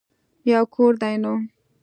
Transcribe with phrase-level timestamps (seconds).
[0.51, 1.33] يو کور دی نو.